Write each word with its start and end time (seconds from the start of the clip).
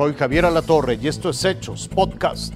Soy 0.00 0.14
Javier 0.14 0.46
Alatorre 0.46 0.94
y 0.94 1.08
esto 1.08 1.28
es 1.28 1.44
Hechos 1.44 1.86
Podcast. 1.86 2.54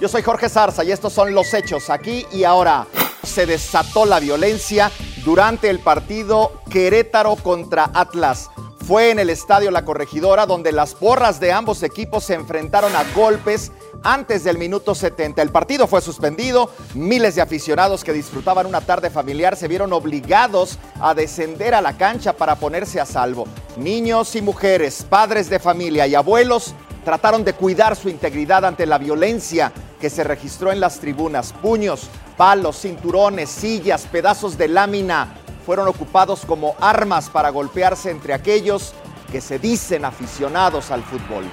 Yo 0.00 0.08
soy 0.08 0.22
Jorge 0.22 0.48
Zarza 0.48 0.84
y 0.84 0.90
estos 0.90 1.12
son 1.12 1.34
los 1.34 1.52
hechos 1.52 1.90
aquí 1.90 2.24
y 2.32 2.44
ahora. 2.44 2.86
Se 3.22 3.44
desató 3.44 4.06
la 4.06 4.20
violencia 4.20 4.90
durante 5.22 5.68
el 5.68 5.80
partido 5.80 6.62
Querétaro 6.70 7.36
contra 7.36 7.90
Atlas. 7.92 8.48
Fue 8.86 9.10
en 9.10 9.18
el 9.18 9.28
estadio 9.28 9.70
La 9.70 9.84
Corregidora 9.84 10.46
donde 10.46 10.72
las 10.72 10.94
porras 10.94 11.40
de 11.40 11.52
ambos 11.52 11.82
equipos 11.82 12.24
se 12.24 12.32
enfrentaron 12.32 12.96
a 12.96 13.04
golpes 13.14 13.70
antes 14.02 14.44
del 14.44 14.58
minuto 14.58 14.94
70. 14.94 15.42
El 15.42 15.50
partido 15.50 15.86
fue 15.86 16.00
suspendido, 16.00 16.70
miles 16.94 17.34
de 17.34 17.42
aficionados 17.42 18.04
que 18.04 18.12
disfrutaban 18.12 18.66
una 18.66 18.80
tarde 18.80 19.10
familiar 19.10 19.56
se 19.56 19.68
vieron 19.68 19.92
obligados 19.92 20.78
a 21.00 21.14
descender 21.14 21.74
a 21.74 21.80
la 21.80 21.96
cancha 21.96 22.32
para 22.32 22.56
ponerse 22.56 23.00
a 23.00 23.06
salvo. 23.06 23.46
Niños 23.76 24.34
y 24.36 24.42
mujeres, 24.42 25.06
padres 25.08 25.50
de 25.50 25.58
familia 25.58 26.06
y 26.06 26.14
abuelos 26.14 26.74
trataron 27.04 27.44
de 27.44 27.54
cuidar 27.54 27.96
su 27.96 28.08
integridad 28.08 28.64
ante 28.64 28.86
la 28.86 28.98
violencia 28.98 29.72
que 30.00 30.10
se 30.10 30.24
registró 30.24 30.72
en 30.72 30.80
las 30.80 31.00
tribunas. 31.00 31.52
Puños, 31.52 32.08
palos, 32.36 32.80
cinturones, 32.80 33.48
sillas, 33.50 34.06
pedazos 34.06 34.58
de 34.58 34.68
lámina 34.68 35.34
fueron 35.64 35.88
ocupados 35.88 36.44
como 36.46 36.74
armas 36.80 37.28
para 37.28 37.50
golpearse 37.50 38.10
entre 38.10 38.32
aquellos 38.32 38.94
que 39.30 39.40
se 39.40 39.58
dicen 39.58 40.04
aficionados 40.04 40.90
al 40.90 41.02
fútbol. 41.02 41.44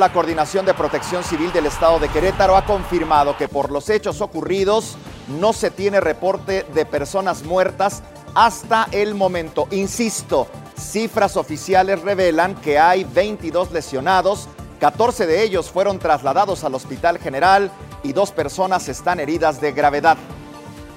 La 0.00 0.14
Coordinación 0.14 0.64
de 0.64 0.72
Protección 0.72 1.22
Civil 1.22 1.52
del 1.52 1.66
Estado 1.66 1.98
de 1.98 2.08
Querétaro 2.08 2.56
ha 2.56 2.64
confirmado 2.64 3.36
que 3.36 3.48
por 3.48 3.70
los 3.70 3.90
hechos 3.90 4.22
ocurridos 4.22 4.96
no 5.38 5.52
se 5.52 5.70
tiene 5.70 6.00
reporte 6.00 6.64
de 6.72 6.86
personas 6.86 7.42
muertas 7.42 8.02
hasta 8.34 8.88
el 8.92 9.14
momento. 9.14 9.68
Insisto, 9.72 10.46
cifras 10.74 11.36
oficiales 11.36 12.00
revelan 12.00 12.54
que 12.54 12.78
hay 12.78 13.04
22 13.04 13.72
lesionados, 13.72 14.48
14 14.80 15.26
de 15.26 15.42
ellos 15.42 15.70
fueron 15.70 15.98
trasladados 15.98 16.64
al 16.64 16.74
Hospital 16.74 17.18
General 17.18 17.70
y 18.02 18.14
dos 18.14 18.32
personas 18.32 18.88
están 18.88 19.20
heridas 19.20 19.60
de 19.60 19.72
gravedad. 19.72 20.16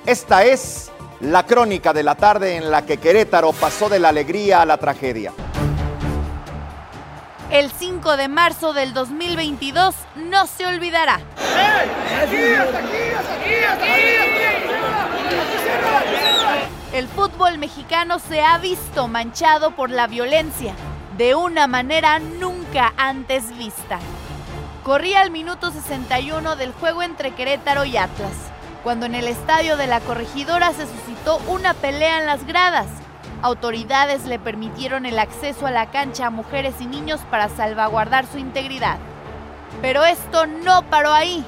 Esta 0.06 0.46
es 0.46 0.92
la 1.20 1.46
crónica 1.46 1.92
de 1.92 2.04
la 2.04 2.16
tarde 2.16 2.56
en 2.56 2.72
la 2.72 2.86
que 2.86 3.00
Querétaro 3.00 3.52
pasó 3.52 3.90
de 3.90 4.00
la 4.00 4.08
alegría 4.08 4.62
a 4.62 4.66
la 4.66 4.78
tragedia. 4.78 5.34
El 7.54 7.72
5 7.72 8.18
de 8.18 8.30
marzo 8.30 8.73
del 8.73 8.96
2022 8.96 9.94
no 10.16 10.48
se 10.48 10.66
olvidará. 10.66 11.20
El 16.94 17.08
fútbol 17.08 17.59
mexicano 17.59 18.18
se 18.18 18.42
ha 18.42 18.58
visto 18.58 19.08
manchado 19.08 19.76
por 19.76 19.92
la 19.92 20.08
violencia 20.08 20.74
de 21.16 21.36
una 21.36 21.68
manera 21.68 22.18
nunca 22.18 22.92
antes 22.98 23.56
vista. 23.56 24.00
Corría 24.81 25.22
el 25.22 25.30
minuto 25.30 25.70
61 25.70 26.56
del 26.56 26.74
juego 26.74 27.04
entre 27.04 27.36
Querétaro 27.36 27.86
y 27.86 27.98
Atlas, 27.98 28.34
cuando 28.84 29.06
en 29.06 29.14
el 29.14 29.28
estadio 29.28 29.78
de 29.78 29.86
la 29.86 30.00
corregidora 30.00 30.74
se 30.74 30.88
suscitó 30.88 31.38
una 31.48 31.76
pelea 31.76 32.18
en 32.18 32.26
las 32.26 32.48
gradas 32.48 32.88
autoridades 33.44 34.24
le 34.24 34.40
permitieron 34.40 35.06
el 35.06 35.20
acceso 35.20 35.68
a 35.68 35.72
la 35.72 35.92
cancha 35.92 36.28
a 36.28 36.30
mujeres 36.32 36.76
y 36.80 36.88
niños 36.88 37.20
para 37.30 37.50
salvaguardar 37.50 38.26
su 38.26 38.38
integridad. 38.38 38.98
Pero 39.82 40.06
esto 40.06 40.48
no 40.48 40.84
paró 40.84 41.14
ahí. 41.14 41.46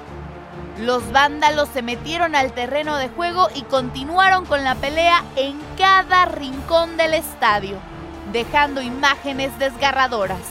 Los 0.77 1.09
vándalos 1.13 1.69
se 1.69 1.81
metieron 1.81 2.35
al 2.35 2.51
terreno 2.51 2.97
de 2.97 3.07
juego 3.07 3.47
y 3.55 3.61
continuaron 3.61 4.45
con 4.45 4.65
la 4.65 4.75
pelea 4.75 5.23
en 5.37 5.57
cada 5.77 6.25
rincón 6.25 6.97
del 6.97 7.13
estadio, 7.13 7.77
dejando 8.33 8.81
imágenes 8.81 9.57
desgarradoras. 9.57 10.41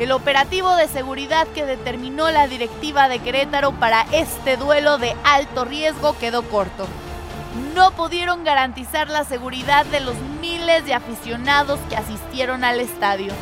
El 0.00 0.10
operativo 0.10 0.74
de 0.74 0.88
seguridad 0.88 1.46
que 1.54 1.64
determinó 1.64 2.28
la 2.30 2.48
directiva 2.48 3.08
de 3.08 3.20
Querétaro 3.20 3.72
para 3.72 4.02
este 4.10 4.56
duelo 4.56 4.98
de 4.98 5.14
alto 5.24 5.64
riesgo 5.64 6.18
quedó 6.18 6.42
corto 6.42 6.86
no 7.74 7.94
pudieron 7.96 8.44
garantizar 8.44 9.08
la 9.08 9.24
seguridad 9.24 9.86
de 9.86 10.00
los 10.00 10.16
miles 10.40 10.84
de 10.84 10.94
aficionados 10.94 11.80
que 11.88 11.96
asistieron 11.96 12.64
al 12.64 12.80
estadio. 12.80 13.32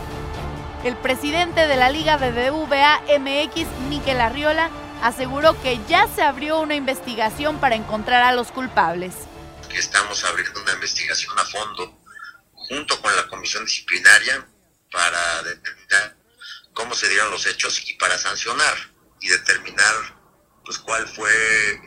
El 0.85 0.97
presidente 0.97 1.67
de 1.67 1.77
la 1.77 1.91
Liga 1.91 2.17
BBVA 2.17 3.03
MX, 3.19 3.67
Miquel 3.89 4.21
Arriola, 4.21 4.71
aseguró 5.03 5.61
que 5.63 5.81
ya 5.89 6.09
se 6.09 6.23
abrió 6.23 6.61
una 6.61 6.75
investigación 6.75 7.59
para 7.59 7.75
encontrar 7.75 8.23
a 8.23 8.33
los 8.33 8.53
culpables. 8.53 9.15
Estamos 9.71 10.25
abriendo 10.25 10.61
una 10.63 10.73
investigación 10.73 11.39
a 11.39 11.45
fondo 11.45 12.01
junto 12.55 13.01
con 13.01 13.15
la 13.17 13.27
comisión 13.29 13.65
disciplinaria 13.65 14.47
para 14.91 15.43
determinar 15.43 16.17
cómo 16.73 16.95
se 16.95 17.09
dieron 17.09 17.31
los 17.31 17.47
hechos 17.47 17.83
y 17.89 17.95
para 17.95 18.17
sancionar 18.19 18.75
y 19.21 19.29
determinar 19.29 19.95
pues 20.65 20.79
cuál 20.79 21.07
fue 21.09 21.31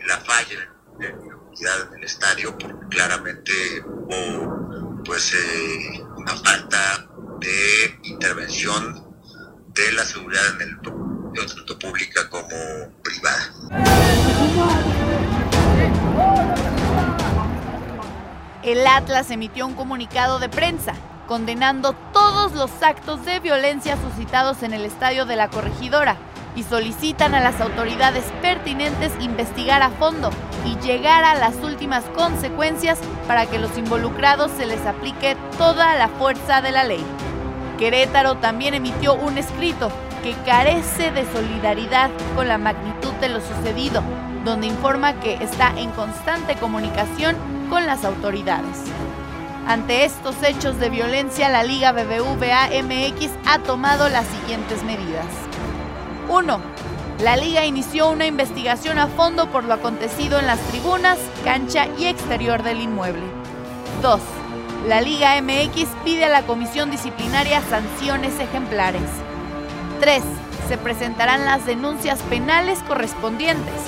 la 0.06 0.18
falla 0.22 0.74
en 1.60 1.98
el 1.98 2.04
estadio 2.04 2.56
porque 2.58 2.88
claramente 2.90 3.52
hubo 3.86 5.04
pues 5.04 5.34
eh, 5.34 6.04
una 6.16 6.36
falta 6.36 7.08
de 7.40 8.00
intervención 8.04 9.04
de 9.74 9.92
la 9.94 10.06
seguridad 10.06 10.62
en 10.62 10.70
el 10.70 10.82
tanto 11.56 11.80
pública 11.80 12.30
como 12.30 12.50
privada. 13.04 13.54
El 18.64 18.86
Atlas 18.86 19.32
emitió 19.32 19.66
un 19.66 19.76
comunicado 19.76 20.40
de 20.40 20.50
prensa 20.50 20.94
condenando 21.28 21.94
todos 22.14 22.54
los 22.54 22.72
actos 22.82 23.26
de 23.26 23.40
violencia 23.40 23.98
suscitados 23.98 24.64
en 24.64 24.74
el 24.74 24.86
estadio 24.86 25.26
de 25.26 25.36
la 25.36 25.50
corregidora 25.50 26.18
y 26.56 26.64
solicitan 26.64 27.36
a 27.36 27.42
las 27.42 27.60
autoridades 27.62 28.24
pertinentes 28.42 29.12
investigar 29.20 29.82
a 29.82 29.90
fondo 29.90 30.32
y 30.68 30.78
llegar 30.86 31.24
a 31.24 31.36
las 31.36 31.56
últimas 31.64 32.04
consecuencias 32.16 33.00
para 33.28 33.46
que 33.46 33.60
los 33.60 33.78
involucrados 33.78 34.52
se 34.52 34.66
les 34.66 34.86
aplique 34.86 35.38
toda 35.58 35.96
la 35.96 36.10
fuerza 36.10 36.62
de 36.62 36.72
la 36.72 36.84
ley. 36.84 37.04
Querétaro 37.78 38.36
también 38.36 38.74
emitió 38.74 39.14
un 39.14 39.38
escrito 39.38 39.90
que 40.24 40.34
carece 40.46 41.12
de 41.12 41.26
solidaridad 41.32 42.10
con 42.36 42.48
la 42.48 42.58
magnitud 42.58 43.14
de 43.22 43.30
lo 43.30 43.40
sucedido, 43.40 44.04
donde 44.44 44.68
informa 44.68 45.20
que 45.20 45.36
está 45.36 45.72
en 45.78 45.92
constante 45.92 46.56
comunicación 46.56 47.36
con 47.70 47.86
las 47.86 48.04
autoridades. 48.04 48.84
Ante 49.68 50.06
estos 50.06 50.36
hechos 50.44 50.80
de 50.80 50.90
violencia, 50.90 51.50
la 51.50 51.64
Liga 51.64 51.92
BBVA 51.92 52.70
MX 52.84 53.32
ha 53.46 53.60
tomado 53.60 54.10
las 54.10 54.26
siguientes 54.28 54.84
medidas. 54.84 55.26
1. 56.30 56.77
La 57.22 57.36
liga 57.36 57.66
inició 57.66 58.12
una 58.12 58.28
investigación 58.28 59.00
a 59.00 59.08
fondo 59.08 59.50
por 59.50 59.64
lo 59.64 59.74
acontecido 59.74 60.38
en 60.38 60.46
las 60.46 60.60
tribunas, 60.60 61.18
cancha 61.44 61.88
y 61.98 62.06
exterior 62.06 62.62
del 62.62 62.80
inmueble. 62.80 63.24
2. 64.04 64.20
La 64.88 65.02
Liga 65.02 65.42
MX 65.42 65.88
pide 66.06 66.26
a 66.26 66.30
la 66.30 66.44
comisión 66.44 66.92
disciplinaria 66.92 67.62
sanciones 67.62 68.40
ejemplares. 68.40 69.10
3. 70.00 70.22
Se 70.68 70.78
presentarán 70.78 71.44
las 71.44 71.66
denuncias 71.66 72.22
penales 72.30 72.84
correspondientes. 72.88 73.82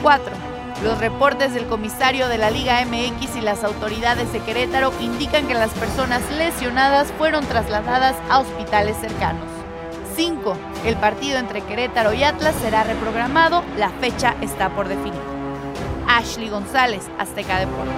4. 0.00 0.32
Los 0.82 0.98
reportes 0.98 1.52
del 1.52 1.66
comisario 1.66 2.28
de 2.28 2.38
la 2.38 2.50
Liga 2.50 2.82
MX 2.86 3.36
y 3.36 3.42
las 3.42 3.64
autoridades 3.64 4.32
de 4.32 4.40
Querétaro 4.40 4.94
indican 5.02 5.46
que 5.46 5.52
las 5.52 5.72
personas 5.72 6.22
lesionadas 6.38 7.12
fueron 7.18 7.44
trasladadas 7.44 8.16
a 8.30 8.38
hospitales 8.38 8.96
cercanos. 8.98 9.49
5. 10.20 10.54
El 10.84 10.96
partido 10.96 11.38
entre 11.38 11.62
Querétaro 11.62 12.12
y 12.12 12.22
Atlas 12.24 12.54
será 12.60 12.84
reprogramado, 12.84 13.64
la 13.78 13.88
fecha 13.88 14.36
está 14.42 14.68
por 14.68 14.86
definir. 14.86 15.18
Ashley 16.06 16.50
González, 16.50 17.04
Azteca 17.18 17.58
Deportes. 17.58 17.94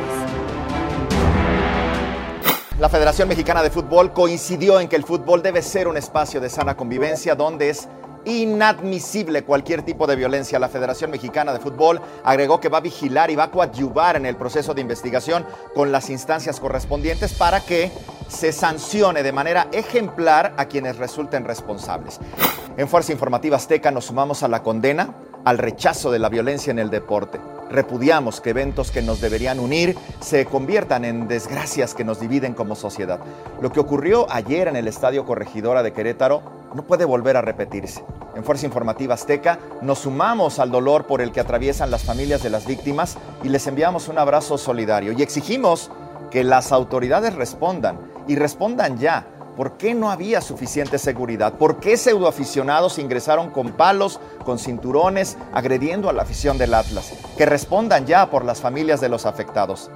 La 2.78 2.88
Federación 2.88 3.26
Mexicana 3.26 3.60
de 3.60 3.70
Fútbol 3.70 4.12
coincidió 4.12 4.78
en 4.78 4.86
que 4.86 4.94
el 4.94 5.02
fútbol 5.02 5.42
debe 5.42 5.62
ser 5.62 5.88
un 5.88 5.96
espacio 5.96 6.40
de 6.40 6.48
sana 6.48 6.76
convivencia 6.76 7.34
donde 7.34 7.70
es 7.70 7.88
inadmisible 8.24 9.44
cualquier 9.44 9.82
tipo 9.82 10.06
de 10.06 10.16
violencia. 10.16 10.58
La 10.58 10.68
Federación 10.68 11.10
Mexicana 11.10 11.52
de 11.52 11.60
Fútbol 11.60 12.00
agregó 12.24 12.60
que 12.60 12.68
va 12.68 12.78
a 12.78 12.82
vigilar 12.82 13.30
y 13.30 13.36
va 13.36 13.44
a 13.44 13.50
coadyuvar 13.50 14.16
en 14.16 14.26
el 14.26 14.36
proceso 14.36 14.74
de 14.74 14.80
investigación 14.80 15.44
con 15.74 15.92
las 15.92 16.10
instancias 16.10 16.60
correspondientes 16.60 17.32
para 17.34 17.60
que 17.60 17.90
se 18.28 18.52
sancione 18.52 19.22
de 19.22 19.32
manera 19.32 19.68
ejemplar 19.72 20.54
a 20.56 20.66
quienes 20.66 20.96
resulten 20.96 21.44
responsables. 21.44 22.18
En 22.76 22.88
Fuerza 22.88 23.12
Informativa 23.12 23.56
Azteca 23.56 23.90
nos 23.90 24.06
sumamos 24.06 24.42
a 24.42 24.48
la 24.48 24.62
condena 24.62 25.14
al 25.44 25.58
rechazo 25.58 26.10
de 26.10 26.18
la 26.18 26.28
violencia 26.28 26.70
en 26.70 26.78
el 26.78 26.90
deporte. 26.90 27.38
Repudiamos 27.70 28.40
que 28.40 28.50
eventos 28.50 28.90
que 28.90 29.02
nos 29.02 29.20
deberían 29.20 29.58
unir 29.58 29.96
se 30.20 30.44
conviertan 30.44 31.04
en 31.04 31.26
desgracias 31.26 31.94
que 31.94 32.04
nos 32.04 32.20
dividen 32.20 32.54
como 32.54 32.74
sociedad. 32.74 33.20
Lo 33.60 33.72
que 33.72 33.80
ocurrió 33.80 34.26
ayer 34.30 34.68
en 34.68 34.76
el 34.76 34.88
Estadio 34.88 35.24
Corregidora 35.24 35.82
de 35.82 35.92
Querétaro 35.92 36.61
no 36.74 36.84
puede 36.84 37.04
volver 37.04 37.36
a 37.36 37.42
repetirse. 37.42 38.04
En 38.34 38.44
Fuerza 38.44 38.66
Informativa 38.66 39.14
Azteca 39.14 39.58
nos 39.82 40.00
sumamos 40.00 40.58
al 40.58 40.70
dolor 40.70 41.06
por 41.06 41.20
el 41.20 41.32
que 41.32 41.40
atraviesan 41.40 41.90
las 41.90 42.04
familias 42.04 42.42
de 42.42 42.50
las 42.50 42.66
víctimas 42.66 43.18
y 43.42 43.48
les 43.48 43.66
enviamos 43.66 44.08
un 44.08 44.18
abrazo 44.18 44.58
solidario 44.58 45.12
y 45.12 45.22
exigimos 45.22 45.90
que 46.30 46.44
las 46.44 46.72
autoridades 46.72 47.34
respondan 47.34 47.98
y 48.26 48.36
respondan 48.36 48.98
ya 48.98 49.26
¿Por 49.56 49.76
qué 49.76 49.92
no 49.92 50.10
había 50.10 50.40
suficiente 50.40 50.96
seguridad? 50.96 51.52
¿Por 51.54 51.78
qué 51.78 51.98
pseudoaficionados 51.98 52.98
ingresaron 52.98 53.50
con 53.50 53.72
palos, 53.72 54.18
con 54.46 54.58
cinturones, 54.58 55.36
agrediendo 55.52 56.08
a 56.08 56.14
la 56.14 56.22
afición 56.22 56.56
del 56.56 56.72
Atlas? 56.72 57.12
Que 57.36 57.44
respondan 57.44 58.06
ya 58.06 58.30
por 58.30 58.46
las 58.46 58.62
familias 58.62 59.02
de 59.02 59.10
los 59.10 59.26
afectados. 59.26 59.90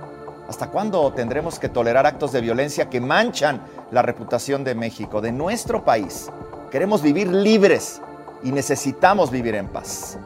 ¿Hasta 0.47 0.69
cuándo 0.69 1.11
tendremos 1.15 1.59
que 1.59 1.71
tolerar 1.71 2.07
actos 2.07 2.33
de 2.33 2.43
violencia 2.43 2.91
que 2.91 3.01
manchan 3.01 3.63
la 3.91 4.03
reputación 4.03 4.63
de 4.63 4.75
México, 4.75 5.23
de 5.23 5.33
nuestro 5.33 5.87
país? 5.87 6.31
Queremos 6.77 7.01
vivir 7.01 7.27
libres 7.29 8.03
y 8.43 8.53
necesitamos 8.53 9.31
vivir 9.31 9.55
en 9.55 9.67
paz. 9.67 10.19